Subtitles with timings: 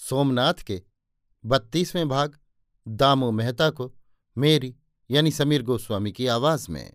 [0.00, 0.82] सोमनाथ के
[1.44, 2.38] बत्तीसवें भाग
[2.88, 3.92] दामो मेहता को
[4.36, 4.76] मेरी
[5.10, 6.92] यानी समीर गोस्वामी की आवाज़ में।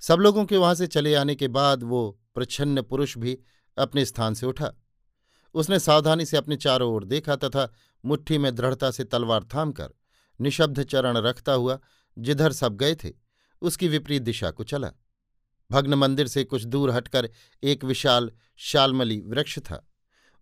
[0.00, 3.38] सब लोगों के वहाँ से चले आने के बाद वो प्रच्छन्न पुरुष भी
[3.78, 4.72] अपने स्थान से उठा।
[5.54, 7.72] उसने सावधानी से अपने चारों ओर देखा तथा
[8.04, 9.92] मुट्ठी में दृढ़ता से तलवार थामकर
[10.40, 11.78] निशब्द चरण रखता हुआ
[12.18, 13.12] जिधर सब गए थे,
[13.62, 14.90] उसकी विपरीत दिशा को चला।
[15.70, 17.30] भग्न मंदिर से कुछ दूर हटकर
[17.62, 19.86] एक विशाल शालमली वृक्ष था।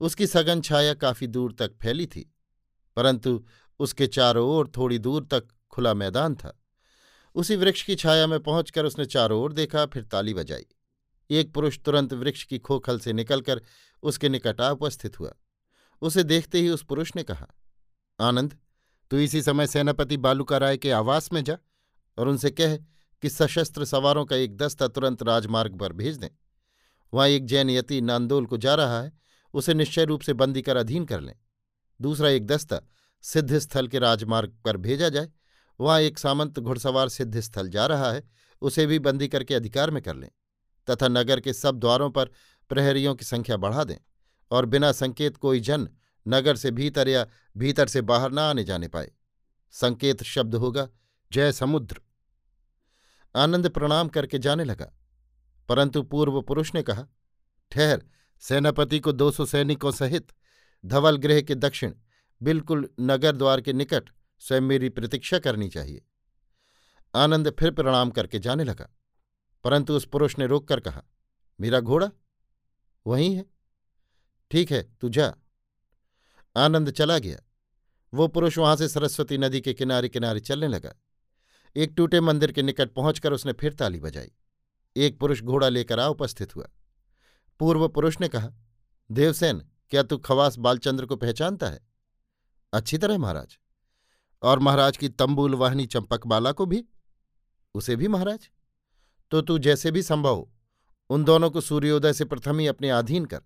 [0.00, 2.30] उसकी सघन छाया काफ़ी दूर तक फैली थी,
[2.96, 3.44] परंतु
[3.80, 6.54] उसके चारों ओर थोड़ी दूर तक खुला मैदान था।
[7.34, 10.66] उसी वृक्ष की छाया में पहुंचकर उसने चारों ओर देखा, फिर ताली बजाई।
[11.30, 13.60] एक पुरुष तुरंत वृक्ष की खोखल से निकलकर
[14.02, 15.32] उसके निकट आ उपस्थित हुआ।
[16.02, 17.46] उसे देखते ही उस पुरुष ने कहा,
[18.18, 18.56] आनंद,
[19.10, 21.56] तू इसी समय सेनापति बालूका राय के आवास में जा
[22.18, 22.76] और उनसे कह
[23.22, 26.28] कि सशस्त्र सवारों का एक दस्ता तुरंत राजमार्ग पर भेज दें।
[27.12, 29.12] वहाँ एक जैन यति नांदोल को जा रहा है
[29.54, 31.34] उसे निश्चय रूप से बंदी कर अधीन कर लें।
[32.00, 32.80] दूसरा एक दस्ता
[33.24, 35.28] सिद्ध स्थल के राजमार्ग पर भेजा जाए।
[35.80, 38.22] वहाँ एक सामंत घुड़सवार सिद्ध स्थल जा रहा है,
[38.62, 40.30] उसे भी बंदी करके अधिकार में कर लें,
[40.88, 42.30] तथा नगर के सब द्वारों पर
[42.70, 43.96] प्रहरियों की संख्या बढ़ा दें,
[44.50, 45.88] और बिना संकेत कोई जन
[46.26, 49.10] नगर से भीतर या भीतर से बाहर न आने जाने पाए।
[49.74, 50.88] संकेत शब्द होगा,
[51.32, 52.00] जय समुद्र।
[53.34, 54.92] आनंद प्रणाम करके जाने लगा,
[55.68, 57.06] परंतु पूर्व पुरुष ने कहा,
[57.72, 58.04] ठहर
[58.42, 60.32] सेनापति को दो सौ सैनिकों सहित
[60.84, 61.92] धवल गृह के दक्षिण,
[62.40, 64.10] बिल्कुल नगर द्वार के निकट,
[64.42, 66.04] स्वयं मेरी प्रतीक्षा करनी चाहिए।
[67.14, 68.88] आनंद फिर प्रणाम करके जाने लगा,
[69.64, 71.02] परंतु उस पुरुष ने रोककर कहा,
[71.58, 72.10] मेरा घोड़ा?
[73.06, 73.44] वहीं है?
[74.50, 75.34] ठीक है, तू जा।
[76.56, 77.38] आनंद चला गया।
[78.12, 80.94] वो पुरुष वहाँ से सरस्वती नदी के किनारे किनारे चलने लगा।
[81.76, 84.30] एक टूटे मंदिर के निकट पहुंचकर उसने फिर ताली बजाई।
[84.96, 86.68] एक पुरुष घोड़ा लेकर आ उपस्थित हुआ।
[87.58, 88.50] पूर्व पुरुष ने कहा,
[89.10, 89.58] देवसेन,
[89.90, 91.80] क्या तू खवास बालचंद्र को पहचानता है?
[92.72, 93.58] अच्छी तरह, महाराज।
[94.42, 96.84] और महाराज की तंबूल वाहनी चंपकबाला को भी?
[97.74, 98.50] उसे भी, महाराज।
[99.30, 100.52] तो तू जैसे भी संभव हो,
[101.10, 103.40] उन दोनों को सूर्योदय से प्रथम ही अपने अधीन कर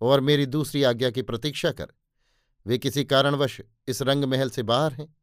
[0.00, 1.86] और मेरी दूसरी आज्ञा की प्रतीक्षा कर।
[2.66, 5.16] वे किसी कारणवश इस रंग महल से बाहर हैं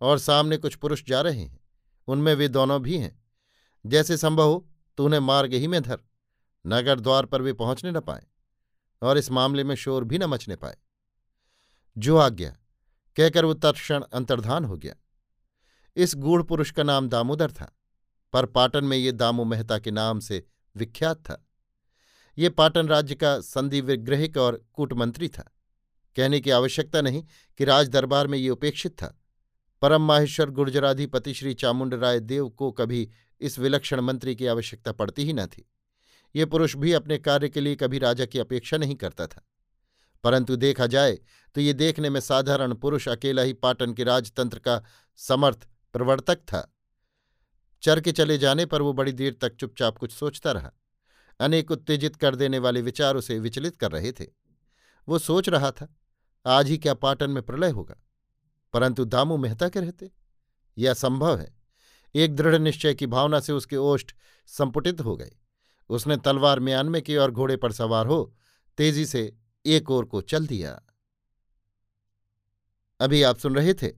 [0.00, 1.60] और सामने कुछ पुरुष जा रहे हैं।
[2.06, 3.24] उनमें वे दोनों भी हैं।
[3.86, 6.00] जैसे संभव हो तो उन्हें मार्ग ही में धर।
[6.66, 8.22] नगर द्वार पर वे पहुँचने न पाए
[9.02, 10.76] और इस मामले में शोर भी न मचने पाए।
[11.98, 12.56] जो आज्ञा
[13.16, 14.94] कहकर वो तत्क्षण अंतर्धान हो गया।
[15.96, 17.76] इस गूढ़ पुरुष का नाम दामोदर था,
[18.32, 20.46] पर पाटन में ये दामो मेहता के नाम से
[20.76, 21.46] विख्यात था।
[22.38, 25.52] ये पाटन राज्य का संधि विग्रहिक और कूटमंत्री था।
[26.16, 27.24] कहने की आवश्यकता नहीं
[27.58, 29.18] कि राज दरबार में ये उपेक्षित था।
[29.82, 35.24] परम माहेश्वर गुर्जराधिपति श्री चामुंड राय देव को कभी इस विलक्षण मंत्री की आवश्यकता पड़ती
[35.24, 35.68] ही न थी।
[36.36, 39.46] ये पुरुष भी अपने कार्य के लिए कभी राजा की अपेक्षा नहीं करता था।
[40.24, 41.18] परंतु देखा जाए
[41.54, 44.82] तो ये देखने में साधारण पुरुष अकेला ही पाटन के राजतंत्र का
[45.16, 46.74] समर्थ प्रवर्तक था।
[47.82, 50.72] चर के चले जाने पर वो बड़ी देर तक चुपचाप कुछ सोचता रहा।
[51.40, 54.26] अनेक उत्तेजित कर देने वाले विचार उसे विचलित कर रहे थे।
[55.08, 55.96] वो सोच रहा था,
[56.46, 57.96] आज ही क्या पाटन में प्रलय होगा?
[58.72, 60.10] परंतु दामू मेहता के रहते?
[60.78, 61.54] यह असंभव है।
[62.14, 64.10] एक दृढ़ निश्चय की भावना से उसके ओष्ठ
[64.46, 65.32] संपुटित हो गए।
[65.88, 68.36] उसने तलवार म्यान में की और घोड़े पर सवार हो,
[68.78, 69.36] तेज़ी से
[69.66, 70.82] एक ओर को चल दिया।
[73.00, 73.92] अभी आप सुन रहे थे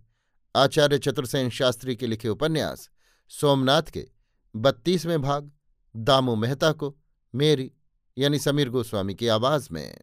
[0.57, 2.91] आचार्य चतुर्सेन शास्त्री के लिखे उपन्यास,
[3.29, 4.09] सोमनाथ के
[4.57, 5.51] बत्तीसवें भाग,
[5.97, 6.97] दामो मेहता को,
[7.35, 7.73] मेरी,
[8.19, 10.01] यानी समीर गोस्वामी की आवाज़ में।